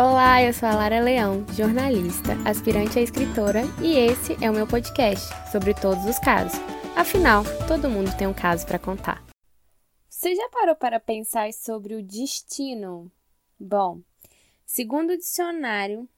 Olá, 0.00 0.40
eu 0.40 0.52
sou 0.52 0.68
a 0.68 0.76
Lara 0.76 1.00
Leão, 1.00 1.44
jornalista, 1.56 2.34
aspirante 2.48 3.00
a 3.00 3.02
escritora, 3.02 3.62
e 3.82 3.96
esse 3.96 4.32
é 4.40 4.48
o 4.48 4.54
meu 4.54 4.64
podcast 4.64 5.26
sobre 5.50 5.74
todos 5.74 6.04
os 6.04 6.20
casos. 6.20 6.56
Afinal, 6.94 7.42
todo 7.66 7.90
mundo 7.90 8.16
tem 8.16 8.28
um 8.28 8.32
caso 8.32 8.64
para 8.64 8.78
contar. 8.78 9.26
Você 10.08 10.36
já 10.36 10.48
parou 10.50 10.76
para 10.76 11.00
pensar 11.00 11.52
sobre 11.52 11.96
o 11.96 12.02
destino? 12.04 13.10
Bom, 13.58 14.00
segundo 14.64 15.14
o 15.14 15.18
dicionário, 15.18 16.08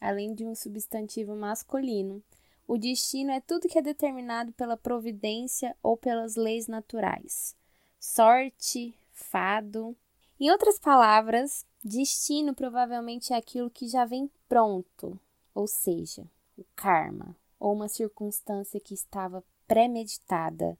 além 0.00 0.34
de 0.34 0.44
um 0.44 0.56
substantivo 0.56 1.36
masculino, 1.36 2.20
o 2.66 2.76
destino 2.76 3.30
é 3.30 3.40
tudo 3.40 3.68
que 3.68 3.78
é 3.78 3.82
determinado 3.82 4.50
pela 4.50 4.76
providência 4.76 5.76
ou 5.80 5.96
pelas 5.96 6.34
leis 6.34 6.66
naturais. 6.66 7.54
Sorte, 8.00 8.98
fado. 9.12 9.96
Em 10.40 10.50
outras 10.50 10.76
palavras, 10.80 11.64
destino 11.84 12.54
provavelmente 12.54 13.32
é 13.32 13.36
aquilo 13.36 13.70
que 13.70 13.88
já 13.88 14.04
vem 14.04 14.30
pronto, 14.48 15.18
ou 15.54 15.66
seja, 15.66 16.26
o 16.56 16.64
karma, 16.74 17.36
ou 17.58 17.72
uma 17.72 17.88
circunstância 17.88 18.80
que 18.80 18.94
estava 18.94 19.44
premeditada, 19.66 20.78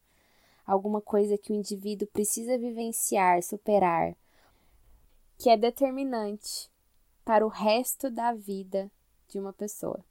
alguma 0.66 1.00
coisa 1.00 1.38
que 1.38 1.52
o 1.52 1.56
indivíduo 1.56 2.09
precisa 2.09 2.59
vivenciar, 2.59 3.42
superar, 3.42 4.16
que 5.38 5.50
é 5.50 5.56
determinante 5.56 6.70
para 7.24 7.46
o 7.46 7.48
resto 7.48 8.10
da 8.10 8.32
vida 8.32 8.90
de 9.28 9.38
uma 9.38 9.52
pessoa. 9.52 10.04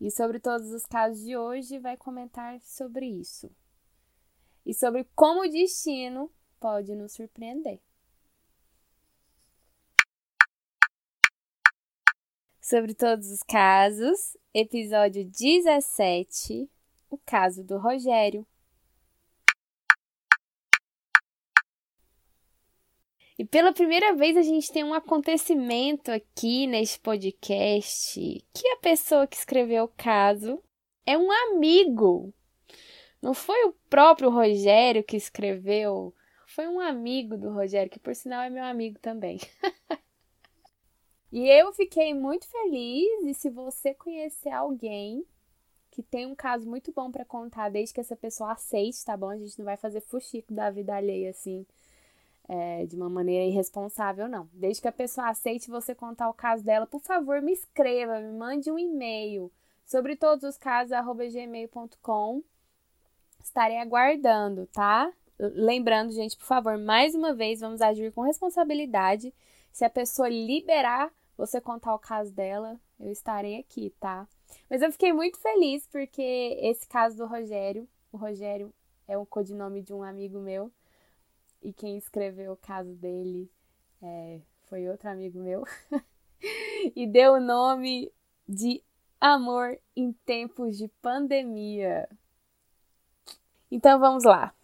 E 0.00 0.10
sobre 0.10 0.38
todos 0.38 0.70
os 0.72 0.84
casos 0.84 1.22
de 1.22 1.36
hoje, 1.36 1.78
vai 1.78 1.96
comentar 1.96 2.60
sobre 2.60 3.06
isso. 3.06 3.50
E 4.64 4.74
sobre 4.74 5.04
como 5.14 5.42
o 5.42 5.50
destino 5.50 6.30
pode 6.60 6.94
nos 6.94 7.12
surpreender. 7.12 7.80
Sobre 12.68 12.94
todos 12.94 13.30
os 13.30 13.44
casos, 13.44 14.36
episódio 14.52 15.24
17, 15.24 16.68
o 17.08 17.16
caso 17.16 17.62
do 17.62 17.78
Rogério. 17.78 18.44
E 23.38 23.44
pela 23.44 23.72
primeira 23.72 24.16
vez 24.16 24.36
a 24.36 24.42
gente 24.42 24.72
tem 24.72 24.82
um 24.82 24.94
acontecimento 24.94 26.10
aqui 26.10 26.66
neste 26.66 26.98
podcast 26.98 28.44
que 28.52 28.68
a 28.70 28.78
pessoa 28.78 29.28
que 29.28 29.36
escreveu 29.36 29.84
o 29.84 29.92
caso 29.96 30.60
é 31.06 31.16
um 31.16 31.30
amigo. 31.30 32.34
Não 33.22 33.32
foi 33.32 33.62
o 33.66 33.76
próprio 33.88 34.28
Rogério 34.28 35.04
que 35.04 35.16
escreveu, 35.16 36.12
foi 36.48 36.66
um 36.66 36.80
amigo 36.80 37.36
do 37.36 37.52
Rogério, 37.52 37.92
que 37.92 38.00
por 38.00 38.16
sinal 38.16 38.42
é 38.42 38.50
meu 38.50 38.64
amigo 38.64 38.98
também. 38.98 39.38
e 41.32 41.48
eu 41.48 41.72
fiquei 41.72 42.14
muito 42.14 42.46
feliz. 42.48 43.24
E 43.24 43.34
se 43.34 43.50
você 43.50 43.94
conhecer 43.94 44.50
alguém 44.50 45.24
que 45.90 46.02
tem 46.02 46.26
um 46.26 46.34
caso 46.34 46.68
muito 46.68 46.92
bom 46.92 47.10
para 47.10 47.24
contar, 47.24 47.70
desde 47.70 47.94
que 47.94 48.00
essa 48.00 48.16
pessoa 48.16 48.52
aceite, 48.52 49.04
tá 49.04 49.16
bom? 49.16 49.30
A 49.30 49.36
gente 49.36 49.58
não 49.58 49.64
vai 49.64 49.76
fazer 49.76 50.00
fuxico 50.00 50.52
da 50.52 50.70
vida 50.70 50.94
alheia 50.94 51.30
assim 51.30 51.66
é, 52.48 52.86
de 52.86 52.94
uma 52.96 53.08
maneira 53.08 53.44
irresponsável, 53.44 54.28
não. 54.28 54.48
Desde 54.52 54.80
que 54.80 54.88
a 54.88 54.92
pessoa 54.92 55.28
aceite 55.28 55.70
você 55.70 55.94
contar 55.94 56.28
o 56.28 56.34
caso 56.34 56.64
dela, 56.64 56.86
por 56.86 57.00
favor, 57.00 57.42
me 57.42 57.52
escreva, 57.52 58.20
me 58.20 58.32
mande 58.32 58.70
um 58.70 58.78
e-mail 58.78 59.50
sobre 59.84 60.16
todos 60.16 60.44
os 60.44 60.56
casos, 60.56 60.96
gmail.com. 61.32 62.42
Estarei 63.42 63.78
aguardando, 63.78 64.66
tá? 64.66 65.12
Lembrando, 65.38 66.12
gente, 66.12 66.36
por 66.36 66.46
favor, 66.46 66.78
mais 66.78 67.14
uma 67.14 67.34
vez, 67.34 67.60
vamos 67.60 67.80
agir 67.80 68.12
com 68.12 68.22
responsabilidade. 68.22 69.32
Se 69.76 69.84
a 69.84 69.90
pessoa 69.90 70.26
liberar 70.26 71.12
você 71.36 71.60
contar 71.60 71.94
o 71.94 71.98
caso 71.98 72.32
dela, 72.32 72.80
eu 72.98 73.12
estarei 73.12 73.60
aqui, 73.60 73.94
tá? 74.00 74.26
Mas 74.70 74.80
eu 74.80 74.90
fiquei 74.90 75.12
muito 75.12 75.38
feliz 75.38 75.86
porque 75.88 76.58
esse 76.62 76.88
caso 76.88 77.18
do 77.18 77.26
Rogério, 77.26 77.86
o 78.10 78.16
Rogério 78.16 78.72
é 79.06 79.18
o 79.18 79.26
codinome 79.26 79.82
de 79.82 79.92
um 79.92 80.02
amigo 80.02 80.40
meu, 80.40 80.72
e 81.62 81.74
quem 81.74 81.98
escreveu 81.98 82.52
o 82.52 82.56
caso 82.56 82.94
dele 82.94 83.50
é, 84.00 84.40
foi 84.64 84.88
outro 84.88 85.10
amigo 85.10 85.38
meu. 85.40 85.62
e 86.96 87.06
deu 87.06 87.34
o 87.34 87.40
nome 87.40 88.10
de 88.48 88.82
Amor 89.20 89.78
em 89.94 90.10
Tempos 90.24 90.78
de 90.78 90.88
Pandemia. 91.02 92.08
Então 93.70 94.00
vamos 94.00 94.24
lá. 94.24 94.54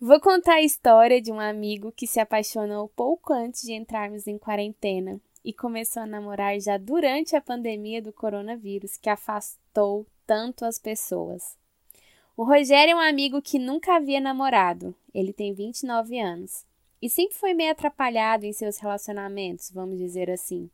Vou 0.00 0.20
contar 0.20 0.54
a 0.54 0.62
história 0.62 1.20
de 1.20 1.32
um 1.32 1.40
amigo 1.40 1.90
que 1.90 2.06
se 2.06 2.20
apaixonou 2.20 2.88
pouco 2.88 3.32
antes 3.32 3.62
de 3.62 3.72
entrarmos 3.72 4.28
em 4.28 4.38
quarentena 4.38 5.20
e 5.44 5.52
começou 5.52 6.04
a 6.04 6.06
namorar 6.06 6.60
já 6.60 6.78
durante 6.78 7.34
a 7.34 7.40
pandemia 7.40 8.00
do 8.00 8.12
coronavírus, 8.12 8.96
que 8.96 9.10
afastou 9.10 10.06
tanto 10.24 10.64
as 10.64 10.78
pessoas. 10.78 11.58
O 12.36 12.44
Rogério 12.44 12.92
é 12.92 12.94
um 12.94 13.00
amigo 13.00 13.42
que 13.42 13.58
nunca 13.58 13.96
havia 13.96 14.20
namorado. 14.20 14.94
Ele 15.12 15.32
tem 15.32 15.52
29 15.52 16.16
anos. 16.20 16.64
E 17.02 17.10
sempre 17.10 17.36
foi 17.36 17.52
meio 17.52 17.72
atrapalhado 17.72 18.46
em 18.46 18.52
seus 18.52 18.78
relacionamentos, 18.78 19.68
vamos 19.72 19.98
dizer 19.98 20.30
assim. 20.30 20.70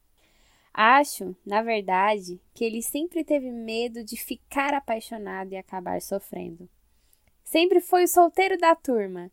Acho, 0.74 1.34
na 1.46 1.62
verdade, 1.62 2.38
que 2.52 2.62
ele 2.62 2.82
sempre 2.82 3.24
teve 3.24 3.50
medo 3.50 4.04
de 4.04 4.18
ficar 4.18 4.74
apaixonado 4.74 5.52
e 5.52 5.56
acabar 5.56 6.02
sofrendo. 6.02 6.68
Sempre 7.44 7.81
foi 7.81 8.05
o 8.05 8.09
solteiro 8.09 8.59
da 8.59 8.75
turma, 8.75 9.31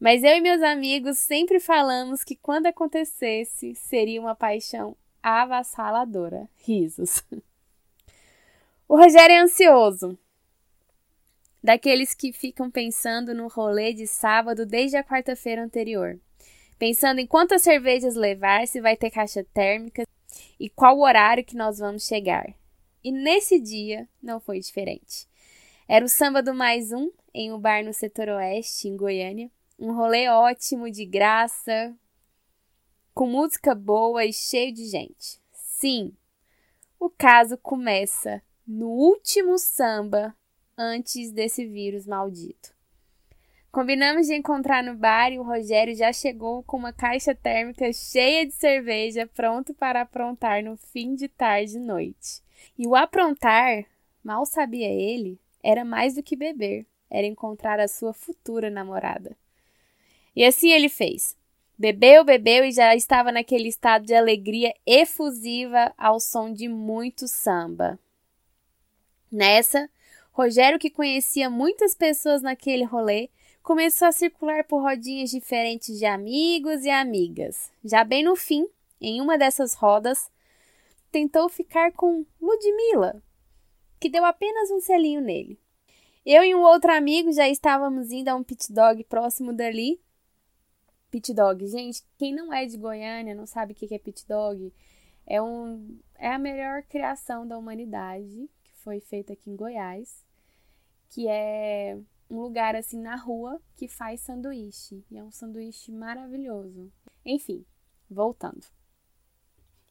mas 0.00 0.24
eu 0.24 0.36
e 0.36 0.40
meus 0.40 0.62
amigos 0.62 1.18
sempre 1.18 1.60
falamos 1.60 2.24
que 2.24 2.34
quando 2.34 2.66
acontecesse 2.66 3.74
seria 3.74 4.20
uma 4.20 4.34
paixão 4.34 4.96
avassaladora. 5.22 6.48
Risos. 6.56 7.22
O 8.88 8.96
Rogério 8.96 9.36
é 9.36 9.40
ansioso, 9.40 10.18
daqueles 11.62 12.14
que 12.14 12.32
ficam 12.32 12.70
pensando 12.70 13.34
no 13.34 13.46
rolê 13.46 13.92
de 13.92 14.06
sábado 14.06 14.64
desde 14.66 14.96
a 14.96 15.04
quarta-feira 15.04 15.62
anterior, 15.62 16.18
pensando 16.78 17.20
em 17.20 17.26
quantas 17.26 17.62
cervejas 17.62 18.16
levar, 18.16 18.66
se 18.66 18.80
vai 18.80 18.96
ter 18.96 19.10
caixa 19.10 19.44
térmica 19.54 20.04
e 20.58 20.68
qual 20.68 20.98
horário 20.98 21.44
que 21.44 21.56
nós 21.56 21.78
vamos 21.78 22.06
chegar. 22.06 22.52
E 23.04 23.12
nesse 23.12 23.60
dia 23.60 24.08
não 24.22 24.40
foi 24.40 24.58
diferente. 24.58 25.28
Era 25.86 26.04
o 26.04 26.08
samba 26.08 26.42
do 26.42 26.54
mais 26.54 26.92
um 26.92 27.10
em 27.34 27.52
um 27.52 27.58
bar 27.58 27.84
no 27.84 27.92
setor 27.92 28.28
oeste, 28.28 28.88
em 28.88 28.96
Goiânia. 28.96 29.50
Um 29.78 29.92
rolê 29.92 30.28
ótimo, 30.28 30.90
de 30.90 31.06
graça, 31.06 31.94
com 33.14 33.26
música 33.26 33.74
boa 33.74 34.24
e 34.24 34.32
cheio 34.32 34.72
de 34.72 34.86
gente. 34.86 35.40
Sim, 35.52 36.12
o 36.98 37.08
caso 37.08 37.56
começa 37.56 38.42
no 38.66 38.88
último 38.88 39.58
samba 39.58 40.36
antes 40.76 41.30
desse 41.30 41.66
vírus 41.66 42.06
maldito. 42.06 42.74
Combinamos 43.72 44.26
de 44.26 44.34
encontrar 44.34 44.82
no 44.82 44.96
bar 44.96 45.32
e 45.32 45.38
o 45.38 45.44
Rogério 45.44 45.94
já 45.94 46.12
chegou 46.12 46.62
com 46.64 46.76
uma 46.76 46.92
caixa 46.92 47.34
térmica 47.34 47.92
cheia 47.92 48.44
de 48.44 48.52
cerveja, 48.52 49.28
pronto 49.28 49.72
para 49.72 50.00
aprontar 50.00 50.62
no 50.64 50.76
fim 50.76 51.14
de 51.14 51.28
tarde 51.28 51.76
e 51.76 51.80
noite. 51.80 52.42
E 52.76 52.86
o 52.86 52.96
aprontar, 52.96 53.84
mal 54.24 54.44
sabia 54.44 54.88
ele, 54.88 55.38
era 55.62 55.84
mais 55.84 56.16
do 56.16 56.22
que 56.22 56.34
beber, 56.34 56.84
era 57.10 57.26
encontrar 57.26 57.80
a 57.80 57.88
sua 57.88 58.12
futura 58.12 58.70
namorada. 58.70 59.36
E 60.34 60.44
assim 60.44 60.70
ele 60.70 60.88
fez. 60.88 61.36
Bebeu, 61.76 62.24
bebeu 62.24 62.64
e 62.64 62.72
já 62.72 62.94
estava 62.94 63.32
naquele 63.32 63.68
estado 63.68 64.04
de 64.04 64.14
alegria 64.14 64.74
efusiva 64.86 65.92
ao 65.96 66.20
som 66.20 66.52
de 66.52 66.68
muito 66.68 67.26
samba. 67.26 67.98
Nessa, 69.32 69.88
Rogério, 70.30 70.78
que 70.78 70.90
conhecia 70.90 71.50
muitas 71.50 71.94
pessoas 71.94 72.42
naquele 72.42 72.84
rolê, 72.84 73.28
começou 73.62 74.08
a 74.08 74.12
circular 74.12 74.64
por 74.64 74.82
rodinhas 74.82 75.30
diferentes 75.30 75.98
de 75.98 76.04
amigos 76.04 76.84
e 76.84 76.90
amigas. 76.90 77.70
Já 77.84 78.04
bem 78.04 78.22
no 78.22 78.36
fim, 78.36 78.66
em 79.00 79.20
uma 79.20 79.36
dessas 79.36 79.74
rodas, 79.74 80.30
tentou 81.10 81.48
ficar 81.48 81.92
com 81.92 82.24
Ludmilla, 82.40 83.22
que 83.98 84.08
deu 84.08 84.24
apenas 84.24 84.70
um 84.70 84.80
selinho 84.80 85.20
nele. 85.20 85.58
Eu 86.24 86.44
e 86.44 86.54
um 86.54 86.62
outro 86.62 86.92
amigo 86.92 87.32
já 87.32 87.48
estávamos 87.48 88.10
indo 88.10 88.28
a 88.28 88.36
um 88.36 88.44
pit 88.44 88.72
dog 88.72 89.02
próximo 89.04 89.52
dali. 89.52 90.00
Pit 91.10 91.32
dog, 91.34 91.66
gente, 91.66 92.02
quem 92.18 92.34
não 92.34 92.52
é 92.52 92.66
de 92.66 92.76
Goiânia 92.76 93.34
não 93.34 93.46
sabe 93.46 93.72
o 93.72 93.76
que 93.76 93.94
é 93.94 93.98
pit 93.98 94.26
dog. 94.26 94.72
É, 95.26 95.40
um, 95.40 95.98
é 96.16 96.28
a 96.28 96.38
melhor 96.38 96.82
criação 96.82 97.46
da 97.46 97.56
humanidade 97.56 98.48
que 98.62 98.72
foi 98.76 99.00
feita 99.00 99.32
aqui 99.32 99.50
em 99.50 99.56
Goiás 99.56 100.24
que 101.10 101.26
é 101.28 101.98
um 102.30 102.40
lugar 102.40 102.74
assim 102.76 103.00
na 103.00 103.16
rua 103.16 103.60
que 103.76 103.88
faz 103.88 104.20
sanduíche. 104.20 105.04
E 105.10 105.18
é 105.18 105.22
um 105.22 105.30
sanduíche 105.30 105.92
maravilhoso. 105.92 106.90
Enfim, 107.24 107.66
voltando. 108.08 108.64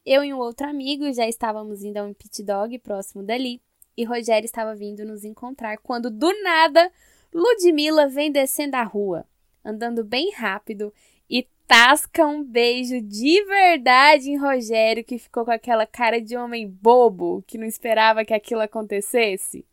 Eu 0.06 0.24
e 0.24 0.34
um 0.34 0.40
outro 0.40 0.68
amigo 0.68 1.12
já 1.14 1.28
estávamos 1.28 1.84
indo 1.84 1.98
a 1.98 2.04
um 2.04 2.14
pit 2.14 2.42
dog 2.42 2.80
próximo 2.80 3.22
dali 3.22 3.62
e 4.00 4.06
Rogério 4.06 4.46
estava 4.46 4.74
vindo 4.74 5.04
nos 5.04 5.26
encontrar 5.26 5.78
quando 5.80 6.10
do 6.10 6.32
nada 6.42 6.90
Ludmilla 7.34 8.08
vem 8.08 8.32
descendo 8.32 8.78
a 8.78 8.84
rua, 8.84 9.28
andando 9.64 10.06
bem 10.06 10.32
rápido 10.32 10.94
e 11.30 11.46
tasca 11.68 12.26
um 12.26 12.42
beijo 12.42 13.02
de 13.02 13.44
verdade 13.44 14.32
em 14.32 14.38
Rogério, 14.38 15.04
que 15.04 15.18
ficou 15.18 15.44
com 15.44 15.52
aquela 15.52 15.86
cara 15.86 16.22
de 16.22 16.38
homem 16.38 16.66
bobo, 16.66 17.44
que 17.46 17.58
não 17.58 17.68
esperava 17.68 18.24
que 18.24 18.34
aquilo 18.34 18.62
acontecesse. 18.62 19.66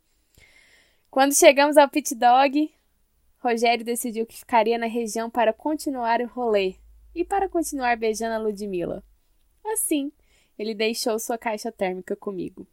Quando 1.09 1.33
chegamos 1.33 1.77
ao 1.77 1.89
pit 1.89 2.13
dog, 2.17 2.69
Rogério 3.39 3.85
decidiu 3.85 4.27
que 4.27 4.37
ficaria 4.37 4.77
na 4.77 4.87
região 4.87 5.31
para 5.31 5.53
continuar 5.53 6.21
o 6.21 6.27
rolê 6.27 6.75
e 7.15 7.25
para 7.25 7.49
continuar 7.49 7.97
beijando 7.97 8.35
a 8.35 8.39
Ludmilla. 8.39 9.05
Assim, 9.65 10.11
ele 10.59 10.75
deixou 10.75 11.17
sua 11.21 11.39
caixa 11.39 11.71
térmica 11.71 12.17
comigo. 12.17 12.67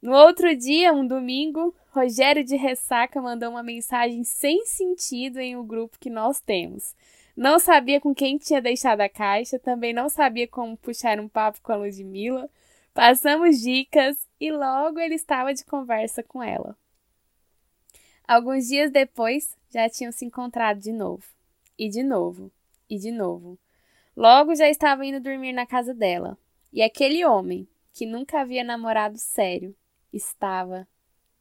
No 0.00 0.12
outro 0.12 0.54
dia, 0.54 0.92
um 0.92 1.04
domingo, 1.04 1.74
Rogério 1.90 2.44
de 2.44 2.54
Ressaca 2.54 3.20
mandou 3.20 3.50
uma 3.50 3.62
mensagem 3.62 4.22
sem 4.22 4.64
sentido 4.64 5.40
em 5.40 5.56
um 5.56 5.66
grupo 5.66 5.98
que 5.98 6.08
nós 6.08 6.40
temos. 6.40 6.94
Não 7.36 7.58
sabia 7.58 8.00
com 8.00 8.14
quem 8.14 8.38
tinha 8.38 8.62
deixado 8.62 9.00
a 9.00 9.08
caixa, 9.08 9.58
também 9.58 9.92
não 9.92 10.08
sabia 10.08 10.46
como 10.46 10.76
puxar 10.76 11.18
um 11.18 11.28
papo 11.28 11.60
com 11.62 11.72
a 11.72 11.76
Ludmilla. 11.76 12.48
Passamos 12.94 13.60
dicas 13.60 14.28
e 14.40 14.52
logo 14.52 15.00
ele 15.00 15.14
estava 15.14 15.52
de 15.52 15.64
conversa 15.64 16.22
com 16.22 16.42
ela. 16.42 16.76
Alguns 18.26 18.68
dias 18.68 18.90
depois, 18.90 19.56
já 19.70 19.88
tinham 19.88 20.12
se 20.12 20.24
encontrado 20.24 20.78
de 20.78 20.92
novo. 20.92 21.24
E 21.78 21.88
de 21.88 22.02
novo. 22.02 22.52
E 22.88 22.98
de 22.98 23.10
novo. 23.10 23.58
Logo 24.16 24.54
já 24.54 24.68
estava 24.68 25.04
indo 25.04 25.20
dormir 25.20 25.52
na 25.52 25.66
casa 25.66 25.94
dela. 25.94 26.36
E 26.72 26.82
aquele 26.82 27.24
homem, 27.24 27.66
que 27.92 28.04
nunca 28.04 28.40
havia 28.40 28.62
namorado 28.62 29.16
sério, 29.16 29.74
estava 30.12 30.86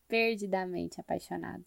perdidamente 0.07 0.99
apaixonado. 0.99 1.65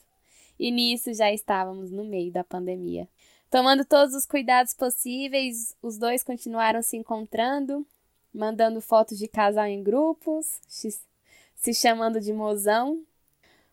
E 0.58 0.70
nisso 0.70 1.12
já 1.14 1.32
estávamos 1.32 1.90
no 1.90 2.04
meio 2.04 2.30
da 2.30 2.44
pandemia. 2.44 3.08
Tomando 3.50 3.84
todos 3.84 4.14
os 4.14 4.26
cuidados 4.26 4.74
possíveis, 4.74 5.76
os 5.82 5.98
dois 5.98 6.22
continuaram 6.22 6.82
se 6.82 6.96
encontrando, 6.96 7.86
mandando 8.32 8.80
fotos 8.80 9.18
de 9.18 9.26
casal 9.26 9.66
em 9.66 9.82
grupos, 9.82 10.60
se 10.68 11.74
chamando 11.74 12.20
de 12.20 12.32
mozão, 12.32 13.04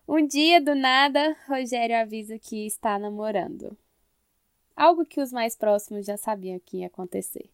um 0.09 0.25
dia, 0.25 0.62
do 0.62 0.74
nada, 0.74 1.35
Rogério 1.50 1.97
avisa 1.97 2.39
que 2.39 2.65
está 2.65 2.97
namorando. 2.97 3.77
Algo 4.74 5.06
que 5.06 5.19
os 5.19 5.33
mais 5.33 5.53
próximos 5.53 6.06
já 6.06 6.15
sabiam 6.15 6.62
que 6.65 6.77
ia 6.77 6.88
acontecer. 6.88 7.50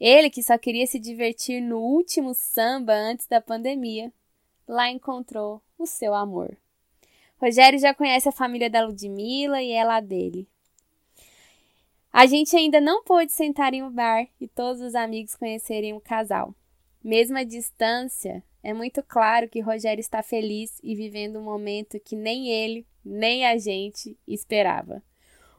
Ele, 0.00 0.30
que 0.30 0.42
só 0.42 0.56
queria 0.56 0.86
se 0.86 0.98
divertir 0.98 1.60
no 1.60 1.78
último 1.80 2.32
samba 2.32 2.94
antes 2.94 3.26
da 3.26 3.42
pandemia, 3.42 4.10
lá 4.72 4.90
encontrou 4.90 5.62
o 5.78 5.86
seu 5.86 6.14
amor. 6.14 6.56
Rogério 7.36 7.78
já 7.78 7.92
conhece 7.92 8.28
a 8.28 8.32
família 8.32 8.70
da 8.70 8.84
Ludmilla 8.84 9.60
e 9.60 9.70
ela 9.70 10.00
dele. 10.00 10.48
A 12.10 12.24
gente 12.26 12.56
ainda 12.56 12.80
não 12.80 13.04
pôde 13.04 13.32
sentar 13.32 13.74
em 13.74 13.82
um 13.82 13.90
bar 13.90 14.26
e 14.40 14.48
todos 14.48 14.80
os 14.80 14.94
amigos 14.94 15.36
conhecerem 15.36 15.92
o 15.92 16.00
casal. 16.00 16.54
Mesmo 17.04 17.36
à 17.36 17.44
distância, 17.44 18.42
é 18.62 18.72
muito 18.72 19.02
claro 19.02 19.48
que 19.48 19.60
Rogério 19.60 20.00
está 20.00 20.22
feliz 20.22 20.80
e 20.82 20.94
vivendo 20.94 21.38
um 21.38 21.44
momento 21.44 22.00
que 22.00 22.16
nem 22.16 22.48
ele, 22.48 22.86
nem 23.04 23.46
a 23.46 23.58
gente 23.58 24.16
esperava. 24.26 25.02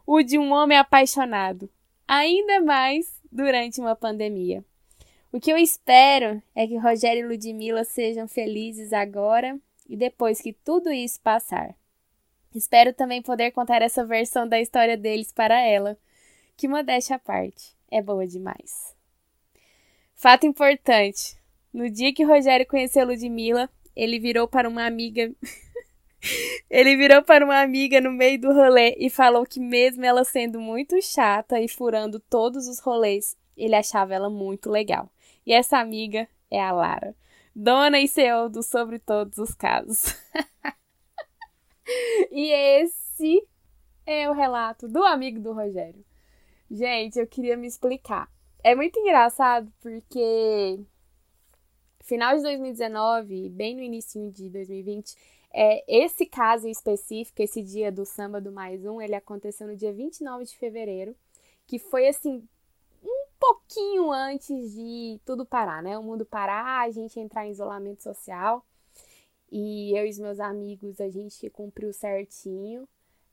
O 0.08 0.24
de 0.24 0.40
um 0.40 0.52
homem 0.52 0.78
apaixonado, 0.78 1.70
ainda 2.08 2.62
mais 2.62 3.20
durante 3.32 3.80
uma 3.80 3.96
pandemia. 3.96 4.64
O 5.34 5.40
que 5.40 5.52
eu 5.52 5.58
espero 5.58 6.44
é 6.54 6.68
que 6.68 6.78
Rogério 6.78 7.26
e 7.26 7.28
Ludmilla 7.28 7.84
sejam 7.84 8.28
felizes 8.28 8.94
agora 8.94 9.60
e 9.90 9.98
depois 9.98 10.40
que 10.40 10.54
tudo 10.54 10.92
isso 10.92 11.20
passar. 11.22 11.74
Espero 12.54 12.94
também 12.94 13.20
poder 13.20 13.50
contar 13.50 13.82
essa 13.82 14.06
versão 14.06 14.48
da 14.48 14.62
história 14.62 14.96
deles 14.96 15.32
para 15.32 15.60
ela, 15.60 15.98
que 16.56 16.68
modéstia 16.68 17.16
à 17.16 17.20
parte, 17.20 17.76
é 17.90 18.00
boa 18.00 18.28
demais. 18.28 18.96
Fato 20.14 20.46
importante: 20.46 21.36
no 21.74 21.90
dia 21.90 22.14
que 22.14 22.24
Rogério 22.24 22.68
conheceu 22.68 23.04
Ludmilla, 23.04 23.68
ele 23.96 24.20
virou 24.20 24.48
para 24.48 24.70
uma 24.70 24.86
amiga. 24.86 25.34
ele 26.70 26.96
virou 26.96 27.24
para 27.24 27.44
uma 27.44 27.60
amiga 27.60 28.00
no 28.00 28.12
meio 28.12 28.40
do 28.40 28.54
rolê 28.54 28.96
e 29.00 29.10
falou 29.10 29.48
que, 29.48 29.60
mesmo 29.60 30.06
ela 30.06 30.24
sendo 30.24 30.62
muito 30.62 31.02
chata 31.02 31.60
e 31.60 31.68
furando 31.68 32.20
todos 32.20 32.68
os 32.68 32.80
rolês, 32.80 33.36
ele 33.58 33.74
achava 33.74 34.14
ela 34.14 34.30
muito 34.30 34.70
legal. 34.70 35.10
E 35.46 35.54
essa 35.54 35.78
amiga 35.78 36.28
é 36.50 36.62
a 36.62 36.72
Lara, 36.72 37.16
dona 37.56 38.00
e 38.00 38.08
CEO 38.08 38.50
do 38.50 38.64
Sobre 38.64 39.00
Todos 39.00 39.38
os 39.38 39.54
Casos. 39.54 40.16
e 42.32 42.52
esse 42.82 43.46
é 44.06 44.30
o 44.30 44.34
relato 44.34 44.88
do 44.88 45.04
amigo 45.04 45.40
do 45.40 45.54
Rogério. 45.54 46.04
Gente, 46.70 47.20
eu 47.20 47.28
queria 47.28 47.58
me 47.58 47.68
explicar. 47.68 48.30
É 48.64 48.74
muito 48.74 48.98
engraçado 49.00 49.72
porque 49.82 50.80
final 52.04 52.36
de 52.36 52.44
2019, 52.44 53.50
bem 53.50 53.76
no 53.76 53.82
início 53.82 54.32
de 54.32 54.50
2020, 54.50 55.16
é, 55.54 55.84
esse 55.88 56.26
caso 56.26 56.68
específico, 56.68 57.42
esse 57.42 57.62
dia 57.62 57.92
do 57.92 58.06
samba 58.06 58.42
do 58.42 58.52
mais 58.52 58.86
um, 58.86 59.02
ele 59.02 59.16
aconteceu 59.16 59.68
no 59.68 59.76
dia 59.76 59.94
29 59.94 60.46
de 60.46 60.58
fevereiro, 60.58 61.16
que 61.68 61.78
foi 61.78 62.08
assim, 62.08 62.48
pouquinho 63.44 64.10
antes 64.10 64.74
de 64.74 65.20
tudo 65.26 65.46
parar, 65.46 65.84
né? 65.84 65.98
O 65.98 66.04
mundo 66.04 66.26
parar, 66.26 66.86
a 66.86 66.92
gente 66.92 67.20
entrar 67.20 67.46
em 67.46 67.52
isolamento 67.52 68.02
social. 68.02 68.66
E 69.52 69.92
eu 69.98 70.06
e 70.06 70.10
os 70.10 70.18
meus 70.18 70.40
amigos, 70.40 71.02
a 71.02 71.10
gente 71.10 71.50
cumpriu 71.50 71.92
certinho. 71.92 72.88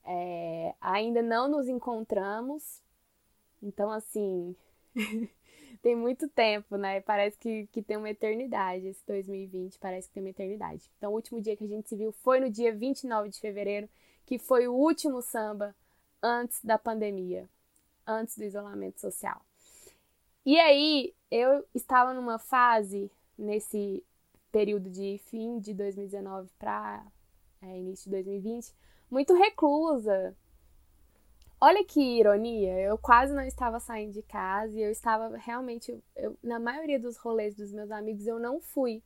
É, 0.05 0.75
ainda 0.81 1.23
não 1.23 1.49
nos 1.49 1.69
encontramos. 1.69 2.83
Então, 3.63 3.89
assim, 3.89 4.57
tem 5.81 5.95
muito 5.95 6.29
tempo, 6.29 6.77
né? 6.77 7.01
Parece 7.03 7.39
que, 7.39 7.69
que 7.69 7.81
tem 7.81 7.97
uma 7.97 8.11
eternidade. 8.11 8.89
Esse 8.89 9.07
2020 9.07 9.79
parece 9.79 10.09
que 10.09 10.15
tem 10.15 10.25
uma 10.25 10.31
eternidade. 10.31 10.91
Então, 10.99 11.13
o 11.13 11.15
último 11.15 11.41
dia 11.41 11.57
que 11.57 11.65
a 11.65 11.69
gente 11.69 11.89
se 11.89 11.95
viu 11.95 12.11
foi 12.11 12.41
no 12.41 12.51
dia 12.51 12.75
29 12.75 13.29
de 13.29 13.39
fevereiro, 13.39 13.89
que 14.27 14.39
foi 14.39 14.67
o 14.67 14.75
último 14.75 15.23
samba 15.23 15.73
antes 16.21 16.65
da 16.65 16.77
pandemia, 16.77 17.49
antes 18.05 18.37
do 18.37 18.43
isolamento 18.43 19.01
social. 19.01 19.41
E 20.45 20.59
aí, 20.59 21.15
eu 21.31 21.65
estava 21.75 22.15
numa 22.15 22.39
fase, 22.39 23.11
nesse 23.39 24.05
período 24.51 24.91
de 24.91 25.19
fim 25.27 25.59
de 25.59 25.73
2019 25.75 26.51
para 26.59 27.07
é, 27.63 27.79
início 27.79 28.05
de 28.05 28.17
2020, 28.17 28.75
muito 29.11 29.35
reclusa, 29.35 30.37
Olha 31.63 31.85
que 31.85 32.01
ironia, 32.01 32.73
eu 32.81 32.97
quase 32.97 33.35
não 33.35 33.43
estava 33.43 33.79
saindo 33.79 34.13
de 34.13 34.23
casa 34.23 34.79
e 34.79 34.83
eu 34.83 34.91
estava 34.91 35.37
realmente, 35.37 35.95
eu, 36.17 36.35
na 36.43 36.59
maioria 36.59 36.99
dos 36.99 37.19
rolês 37.19 37.55
dos 37.55 37.71
meus 37.71 37.91
amigos 37.91 38.27
eu 38.27 38.39
não 38.39 38.63
fui. 38.63 39.03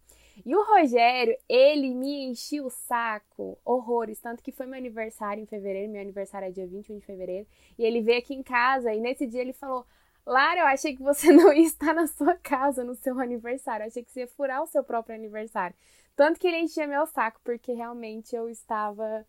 E 0.46 0.54
o 0.54 0.64
Rogério, 0.64 1.36
ele 1.48 1.92
me 1.92 2.26
enchia 2.26 2.62
o 2.64 2.70
saco, 2.70 3.58
horrores, 3.64 4.20
tanto 4.20 4.40
que 4.40 4.52
foi 4.52 4.66
meu 4.66 4.78
aniversário 4.78 5.42
em 5.42 5.46
fevereiro, 5.46 5.90
meu 5.90 6.00
aniversário 6.00 6.46
é 6.46 6.50
dia 6.52 6.64
21 6.64 6.98
de 6.98 7.04
fevereiro, 7.04 7.44
e 7.76 7.84
ele 7.84 8.00
veio 8.00 8.20
aqui 8.20 8.34
em 8.34 8.42
casa 8.42 8.94
e 8.94 9.00
nesse 9.00 9.26
dia 9.26 9.40
ele 9.40 9.52
falou: 9.52 9.84
Lara, 10.26 10.60
eu 10.60 10.66
achei 10.66 10.96
que 10.96 11.02
você 11.02 11.30
não 11.32 11.52
ia 11.52 11.66
estar 11.66 11.94
na 11.94 12.06
sua 12.06 12.34
casa 12.36 12.82
no 12.84 12.94
seu 12.94 13.18
aniversário, 13.20 13.84
eu 13.84 13.88
achei 13.88 14.02
que 14.02 14.10
você 14.10 14.20
ia 14.20 14.28
furar 14.28 14.62
o 14.62 14.66
seu 14.66 14.82
próprio 14.82 15.14
aniversário. 15.14 15.76
Tanto 16.16 16.38
que 16.38 16.46
ele 16.46 16.60
enchia 16.60 16.86
meu 16.86 17.06
saco, 17.06 17.40
porque 17.44 17.72
realmente 17.72 18.34
eu 18.34 18.48
estava 18.48 19.26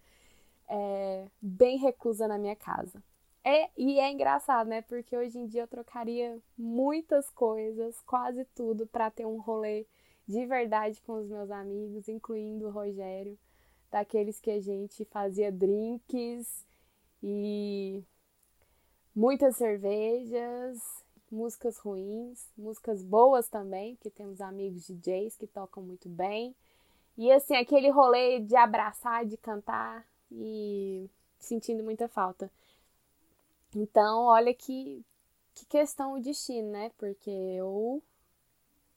é, 0.68 1.26
bem 1.42 1.78
reclusa 1.78 2.28
na 2.28 2.38
minha 2.38 2.56
casa. 2.56 3.04
É, 3.44 3.70
e 3.78 4.00
é 4.00 4.12
engraçado, 4.12 4.68
né? 4.68 4.82
Porque 4.82 5.16
hoje 5.16 5.38
em 5.38 5.46
dia 5.46 5.62
eu 5.62 5.68
trocaria 5.68 6.40
muitas 6.58 7.30
coisas, 7.30 8.02
quase 8.02 8.46
tudo, 8.56 8.88
para 8.88 9.12
ter 9.12 9.26
um 9.26 9.40
rolê 9.40 9.86
de 10.28 10.46
verdade 10.46 11.02
com 11.02 11.14
os 11.14 11.28
meus 11.28 11.52
amigos, 11.52 12.08
incluindo 12.08 12.68
o 12.68 12.72
Rogério, 12.72 13.38
daqueles 13.92 14.40
que 14.40 14.50
a 14.50 14.60
gente 14.60 15.06
fazia 15.06 15.52
drinks 15.52 16.66
e 17.22 18.04
muitas 19.16 19.56
cervejas, 19.56 20.80
músicas 21.32 21.78
ruins, 21.78 22.48
músicas 22.58 23.02
boas 23.02 23.48
também, 23.48 23.96
que 23.98 24.10
temos 24.10 24.42
amigos 24.42 24.88
DJs 24.88 25.38
que 25.38 25.48
tocam 25.48 25.82
muito 25.82 26.10
bem. 26.10 26.56
E 27.18 27.32
assim, 27.32 27.56
aquele 27.56 27.90
rolê 27.90 28.40
de 28.40 28.56
abraçar, 28.56 29.26
de 29.26 29.38
cantar 29.38 30.06
e 30.32 31.10
sentindo 31.40 31.84
muita 31.84 32.08
falta. 32.08 32.52
Então, 33.74 34.26
olha 34.26 34.54
que, 34.54 35.04
que 35.54 35.66
questão 35.66 36.14
o 36.14 36.22
destino, 36.22 36.72
né? 36.72 36.92
Porque 36.98 37.30
eu, 37.30 38.02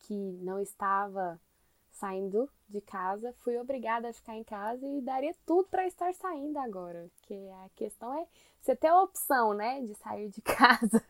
que 0.00 0.14
não 0.14 0.60
estava 0.60 1.40
saindo 1.98 2.48
de 2.68 2.80
casa, 2.80 3.34
fui 3.38 3.58
obrigada 3.58 4.08
a 4.08 4.12
ficar 4.12 4.34
em 4.34 4.44
casa 4.44 4.86
e 4.86 5.00
daria 5.00 5.34
tudo 5.46 5.68
para 5.68 5.86
estar 5.86 6.12
saindo 6.14 6.58
agora. 6.58 7.08
Que 7.22 7.34
a 7.34 7.68
questão 7.74 8.12
é 8.14 8.26
você 8.60 8.76
ter 8.76 8.88
a 8.88 9.02
opção, 9.02 9.54
né, 9.54 9.80
de 9.82 9.94
sair 9.94 10.28
de 10.28 10.40
casa. 10.42 11.02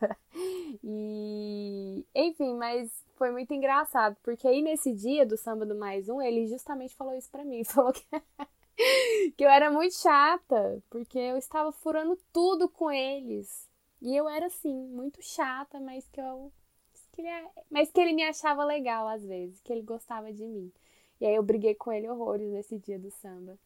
E, 0.83 2.05
enfim, 2.15 2.55
mas 2.55 2.91
foi 3.15 3.31
muito 3.31 3.53
engraçado, 3.53 4.15
porque 4.23 4.47
aí 4.47 4.61
nesse 4.61 4.93
dia 4.93 5.25
do 5.25 5.35
samba 5.37 5.65
do 5.65 5.75
mais 5.75 6.07
um, 6.07 6.21
ele 6.21 6.47
justamente 6.47 6.95
falou 6.95 7.13
isso 7.13 7.29
para 7.29 7.43
mim, 7.43 7.63
falou 7.65 7.91
que 7.91 8.05
que 9.35 9.43
eu 9.43 9.49
era 9.49 9.69
muito 9.69 9.93
chata, 9.95 10.81
porque 10.89 11.19
eu 11.19 11.37
estava 11.37 11.71
furando 11.71 12.17
tudo 12.31 12.69
com 12.69 12.89
eles. 12.89 13.67
E 14.01 14.15
eu 14.15 14.29
era 14.29 14.45
assim, 14.45 14.73
muito 14.73 15.21
chata, 15.21 15.79
mas 15.81 16.07
que 16.07 16.21
eu 16.21 16.51
que 17.21 17.27
ele, 17.27 17.49
mas 17.69 17.91
que 17.91 17.99
ele 17.99 18.13
me 18.13 18.23
achava 18.23 18.63
legal 18.63 19.07
às 19.07 19.23
vezes, 19.23 19.61
que 19.61 19.71
ele 19.71 19.81
gostava 19.81 20.31
de 20.31 20.45
mim. 20.45 20.71
E 21.19 21.25
aí 21.25 21.35
eu 21.35 21.43
briguei 21.43 21.75
com 21.75 21.91
ele 21.91 22.09
horrores 22.09 22.49
nesse 22.49 22.77
dia 22.77 22.97
do 22.97 23.11
samba. 23.11 23.57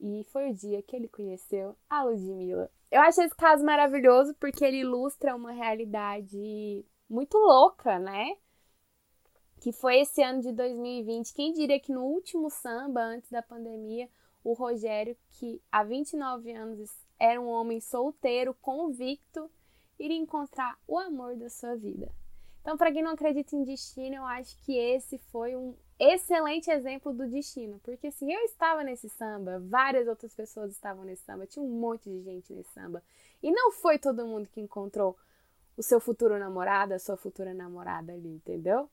E 0.00 0.24
foi 0.32 0.50
o 0.50 0.54
dia 0.54 0.82
que 0.82 0.96
ele 0.96 1.08
conheceu 1.08 1.76
a 1.88 2.02
Ludmilla. 2.02 2.70
Eu 2.90 3.00
acho 3.02 3.20
esse 3.20 3.34
caso 3.36 3.64
maravilhoso 3.64 4.34
porque 4.40 4.64
ele 4.64 4.78
ilustra 4.78 5.36
uma 5.36 5.52
realidade 5.52 6.84
muito 7.08 7.36
louca, 7.36 7.98
né? 7.98 8.36
Que 9.60 9.72
foi 9.72 10.00
esse 10.00 10.22
ano 10.22 10.40
de 10.40 10.52
2020. 10.52 11.34
Quem 11.34 11.52
diria 11.52 11.78
que 11.78 11.92
no 11.92 12.02
último 12.02 12.48
samba, 12.50 13.02
antes 13.02 13.30
da 13.30 13.42
pandemia, 13.42 14.08
o 14.42 14.54
Rogério, 14.54 15.16
que 15.28 15.62
há 15.70 15.84
29 15.84 16.50
anos 16.50 16.90
era 17.18 17.38
um 17.38 17.48
homem 17.48 17.78
solteiro, 17.78 18.54
convicto, 18.54 19.50
iria 19.98 20.16
encontrar 20.16 20.78
o 20.88 20.98
amor 20.98 21.36
da 21.36 21.50
sua 21.50 21.76
vida. 21.76 22.10
Então, 22.60 22.76
para 22.76 22.92
quem 22.92 23.02
não 23.02 23.12
acredita 23.12 23.56
em 23.56 23.64
destino, 23.64 24.16
eu 24.16 24.24
acho 24.24 24.56
que 24.64 24.76
esse 24.76 25.18
foi 25.18 25.56
um 25.56 25.74
excelente 25.98 26.70
exemplo 26.70 27.12
do 27.12 27.26
destino. 27.26 27.78
Porque 27.80 28.08
assim, 28.08 28.32
eu 28.32 28.40
estava 28.40 28.82
nesse 28.84 29.08
samba, 29.08 29.60
várias 29.60 30.06
outras 30.08 30.34
pessoas 30.34 30.72
estavam 30.72 31.04
nesse 31.04 31.24
samba, 31.24 31.46
tinha 31.46 31.62
um 31.62 31.68
monte 31.68 32.10
de 32.10 32.22
gente 32.22 32.52
nesse 32.52 32.70
samba. 32.72 33.02
E 33.42 33.50
não 33.50 33.72
foi 33.72 33.98
todo 33.98 34.26
mundo 34.26 34.48
que 34.48 34.60
encontrou 34.60 35.16
o 35.76 35.82
seu 35.82 36.00
futuro 36.00 36.38
namorado, 36.38 36.92
a 36.92 36.98
sua 36.98 37.16
futura 37.16 37.54
namorada 37.54 38.12
ali, 38.12 38.28
entendeu? 38.28 38.90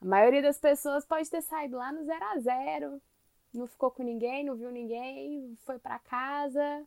A 0.00 0.04
maioria 0.04 0.42
das 0.42 0.58
pessoas 0.58 1.04
pode 1.04 1.28
ter 1.30 1.42
saído 1.42 1.76
lá 1.76 1.92
no 1.92 2.04
zero 2.04 2.24
a 2.24 2.38
zero, 2.38 3.02
não 3.52 3.66
ficou 3.66 3.90
com 3.90 4.02
ninguém, 4.02 4.44
não 4.44 4.56
viu 4.56 4.70
ninguém, 4.70 5.56
foi 5.64 5.78
para 5.78 5.98
casa, 5.98 6.84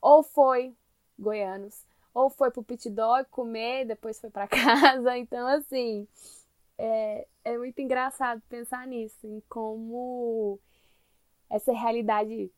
ou 0.00 0.22
foi 0.22 0.74
goianos, 1.18 1.84
ou 2.18 2.28
foi 2.28 2.50
pro 2.50 2.64
pit 2.64 2.90
dog 2.90 3.28
comer, 3.30 3.86
depois 3.86 4.20
foi 4.20 4.30
para 4.30 4.48
casa. 4.48 5.16
Então 5.16 5.46
assim, 5.46 6.06
é, 6.76 7.26
é 7.44 7.56
muito 7.56 7.80
engraçado 7.80 8.42
pensar 8.48 8.86
nisso, 8.86 9.26
em 9.26 9.40
como 9.48 10.58
essa 11.48 11.72
realidade 11.72 12.50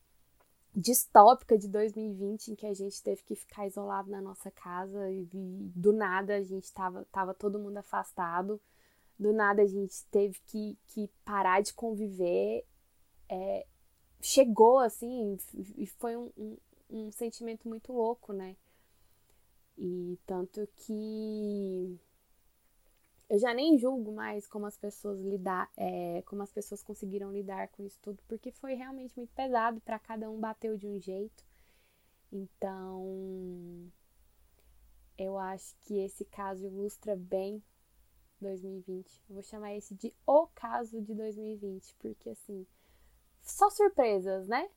distópica 0.75 1.59
de 1.59 1.69
2020, 1.69 2.49
em 2.49 2.55
que 2.55 2.67
a 2.67 2.75
gente 2.75 3.02
teve 3.02 3.23
que 3.23 3.35
ficar 3.35 3.67
isolado 3.67 4.11
na 4.11 4.21
nossa 4.21 4.50
casa 4.50 5.11
e, 5.11 5.29
do 5.75 5.93
nada 5.93 6.37
a 6.37 6.43
gente 6.43 6.73
tava, 6.73 7.05
tava 7.12 7.35
todo 7.35 7.59
mundo 7.59 7.76
afastado, 7.76 8.61
do 9.19 9.33
nada 9.33 9.62
a 9.62 9.67
gente 9.67 10.05
teve 10.11 10.38
que, 10.47 10.79
que 10.87 11.11
parar 11.25 11.61
de 11.61 11.75
conviver. 11.75 12.64
É, 13.29 13.67
chegou 14.23 14.79
assim 14.79 15.37
e 15.76 15.87
foi 15.87 16.17
um, 16.17 16.31
um, 16.37 16.57
um 16.88 17.11
sentimento 17.11 17.69
muito 17.69 17.93
louco, 17.93 18.33
né? 18.33 18.57
E 19.82 20.18
tanto 20.26 20.68
que 20.76 21.99
eu 23.30 23.38
já 23.38 23.54
nem 23.54 23.78
julgo 23.78 24.12
mais 24.12 24.46
como 24.46 24.66
as 24.66 24.76
pessoas 24.76 25.22
lidar, 25.22 25.72
é, 25.75 26.20
como 26.26 26.42
as 26.42 26.52
pessoas 26.52 26.82
conseguiram 26.82 27.32
lidar 27.32 27.68
com 27.68 27.82
isso 27.82 27.99
tudo, 28.02 28.22
porque 28.28 28.52
foi 28.52 28.75
realmente 28.75 29.16
muito 29.16 29.32
pesado 29.32 29.80
para 29.80 29.99
cada 29.99 30.28
um 30.28 30.38
bateu 30.38 30.76
de 30.76 30.87
um 30.87 31.00
jeito. 31.00 31.42
Então, 32.30 33.90
eu 35.16 35.38
acho 35.38 35.75
que 35.80 35.99
esse 35.99 36.26
caso 36.26 36.66
ilustra 36.66 37.16
bem 37.16 37.62
2020. 38.38 39.25
Eu 39.28 39.34
vou 39.34 39.42
chamar 39.42 39.75
esse 39.75 39.94
de 39.94 40.12
o 40.26 40.46
caso 40.49 41.00
de 41.00 41.14
2020, 41.14 41.94
porque 42.00 42.28
assim, 42.28 42.66
só 43.40 43.70
surpresas, 43.70 44.46
né? 44.46 44.68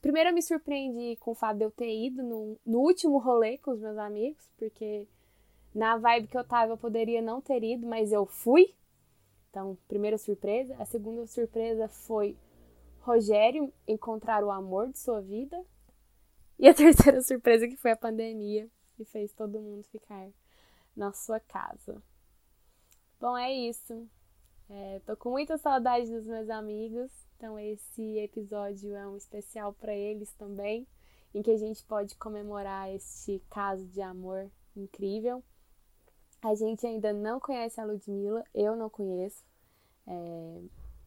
Primeiro 0.00 0.30
eu 0.30 0.34
me 0.34 0.42
surpreendi 0.42 1.16
com 1.16 1.32
o 1.32 1.34
fato 1.34 1.58
de 1.58 1.64
eu 1.64 1.70
ter 1.70 1.92
ido 1.92 2.22
no, 2.22 2.58
no 2.64 2.78
último 2.78 3.18
rolê 3.18 3.58
com 3.58 3.72
os 3.72 3.80
meus 3.80 3.98
amigos, 3.98 4.48
porque 4.56 5.06
na 5.74 5.96
vibe 5.96 6.28
que 6.28 6.38
eu 6.38 6.44
tava, 6.44 6.72
eu 6.72 6.78
poderia 6.78 7.20
não 7.20 7.40
ter 7.40 7.62
ido, 7.62 7.86
mas 7.86 8.12
eu 8.12 8.26
fui. 8.26 8.74
Então, 9.50 9.76
primeira 9.88 10.18
surpresa. 10.18 10.74
A 10.78 10.84
segunda 10.84 11.26
surpresa 11.26 11.88
foi 11.88 12.36
Rogério 13.00 13.72
encontrar 13.86 14.44
o 14.44 14.50
amor 14.50 14.88
de 14.88 14.98
sua 14.98 15.20
vida. 15.20 15.64
E 16.58 16.68
a 16.68 16.74
terceira 16.74 17.22
surpresa 17.22 17.66
que 17.66 17.76
foi 17.76 17.92
a 17.92 17.96
pandemia, 17.96 18.68
que 18.96 19.04
fez 19.04 19.32
todo 19.32 19.60
mundo 19.60 19.84
ficar 19.84 20.28
na 20.96 21.12
sua 21.12 21.40
casa. 21.40 22.02
Bom, 23.20 23.36
é 23.36 23.52
isso. 23.52 24.06
É, 24.68 25.00
tô 25.06 25.16
com 25.16 25.30
muita 25.30 25.56
saudade 25.56 26.10
dos 26.10 26.26
meus 26.26 26.50
amigos, 26.50 27.10
então 27.38 27.56
esse 27.56 28.18
episódio 28.18 28.96
é 28.96 29.06
um 29.06 29.16
especial 29.16 29.72
para 29.72 29.94
eles 29.94 30.28
também, 30.32 30.84
em 31.32 31.40
que 31.40 31.52
a 31.52 31.56
gente 31.56 31.84
pode 31.84 32.16
comemorar 32.16 32.92
este 32.92 33.40
caso 33.48 33.86
de 33.86 34.02
amor 34.02 34.50
incrível. 34.76 35.40
A 36.42 36.56
gente 36.56 36.84
ainda 36.84 37.12
não 37.12 37.38
conhece 37.38 37.80
a 37.80 37.84
Ludmilla, 37.84 38.44
eu 38.52 38.74
não 38.74 38.90
conheço. 38.90 39.44
É, 40.04 40.62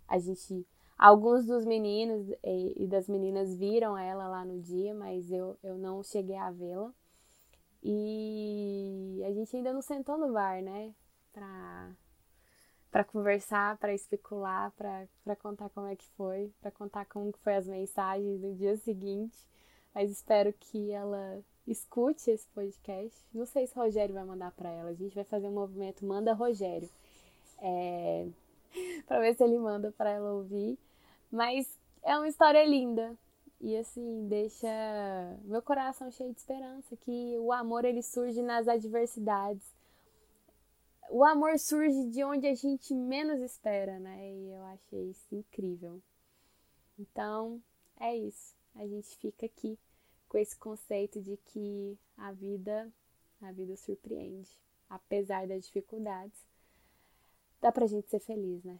a 0.07 0.19
gente, 0.19 0.65
alguns 0.97 1.45
dos 1.45 1.65
meninos 1.65 2.29
e, 2.45 2.83
e, 2.85 2.87
das 2.87 3.09
meninas 3.09 3.53
viram 3.53 3.97
ela 3.97 4.29
lá 4.29 4.45
no 4.45 4.61
dia, 4.61 4.93
mas 4.93 5.29
eu, 5.29 5.57
eu 5.61 5.77
não 5.77 6.01
cheguei 6.01 6.37
a 6.37 6.49
vê-la. 6.49 6.93
E 7.83 9.21
a 9.25 9.33
gente 9.33 9.53
ainda 9.57 9.73
não 9.73 9.81
sentou 9.81 10.17
no 10.17 10.31
bar, 10.31 10.61
né? 10.61 10.95
Pra, 11.33 11.91
pra 12.91 13.03
conversar, 13.03 13.77
para 13.77 13.93
especular, 13.93 14.71
para 14.71 15.35
contar 15.37 15.69
como 15.69 15.87
é 15.87 15.95
que 15.95 16.05
foi, 16.17 16.51
para 16.61 16.69
contar 16.69 17.05
como 17.05 17.31
foi 17.41 17.55
as 17.55 17.65
mensagens 17.65 18.41
no 18.41 18.53
dia 18.53 18.75
seguinte. 18.77 19.37
Mas 19.95 20.11
espero 20.11 20.53
que 20.53 20.91
ela 20.91 21.41
escute 21.67 22.29
esse 22.29 22.47
podcast. 22.49 23.17
Não 23.33 23.45
sei 23.45 23.65
se 23.65 23.77
o 23.77 23.81
Rogério 23.81 24.13
vai 24.13 24.23
mandar 24.23 24.51
para 24.51 24.69
ela. 24.69 24.89
A 24.89 24.93
gente 24.93 25.15
vai 25.15 25.23
fazer 25.23 25.47
um 25.47 25.53
movimento 25.53 26.05
Manda 26.05 26.33
Rogério. 26.33 26.89
É... 27.59 28.27
para 29.07 29.19
ver 29.19 29.35
se 29.35 29.43
ele 29.43 29.57
manda 29.57 29.91
para 29.91 30.09
ela 30.09 30.33
ouvir. 30.33 30.77
Mas 31.31 31.67
é 32.03 32.15
uma 32.17 32.27
história 32.27 32.65
linda. 32.65 33.15
E 33.59 33.77
assim, 33.77 34.27
deixa 34.27 34.67
meu 35.43 35.61
coração 35.61 36.09
cheio 36.09 36.33
de 36.33 36.39
esperança 36.39 36.95
que 36.97 37.37
o 37.37 37.51
amor 37.51 37.85
ele 37.85 38.01
surge 38.01 38.41
nas 38.41 38.67
adversidades. 38.67 39.63
O 41.09 41.23
amor 41.23 41.57
surge 41.59 42.09
de 42.09 42.23
onde 42.23 42.47
a 42.47 42.55
gente 42.55 42.93
menos 42.93 43.41
espera, 43.41 43.99
né? 43.99 44.33
E 44.33 44.51
eu 44.51 44.63
achei 44.63 45.09
isso 45.09 45.35
incrível. 45.35 46.01
Então, 46.97 47.61
é 47.99 48.15
isso. 48.15 48.55
A 48.75 48.87
gente 48.87 49.17
fica 49.17 49.45
aqui 49.45 49.77
com 50.29 50.37
esse 50.37 50.55
conceito 50.55 51.21
de 51.21 51.35
que 51.37 51.97
a 52.17 52.31
vida, 52.31 52.91
a 53.41 53.51
vida 53.51 53.75
surpreende, 53.75 54.49
apesar 54.89 55.47
das 55.47 55.65
dificuldades. 55.65 56.45
Dá 57.59 57.71
pra 57.71 57.87
gente 57.87 58.09
ser 58.09 58.19
feliz, 58.19 58.63
né? 58.63 58.79